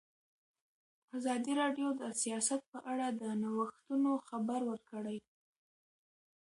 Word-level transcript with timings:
ازادي 1.17 1.53
راډیو 1.61 1.87
د 2.01 2.03
سیاست 2.21 2.61
په 2.71 2.79
اړه 2.91 3.07
د 3.21 3.23
نوښتونو 3.41 4.11
خبر 4.27 4.59
ورکړی. 4.71 5.17